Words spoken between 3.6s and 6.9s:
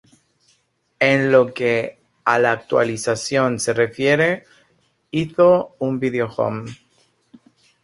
refiere, hizo un video-home.